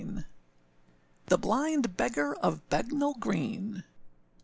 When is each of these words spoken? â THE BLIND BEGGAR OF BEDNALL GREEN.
â 0.01 0.25
THE 1.27 1.37
BLIND 1.37 1.95
BEGGAR 1.95 2.33
OF 2.37 2.67
BEDNALL 2.69 3.19
GREEN. 3.19 3.83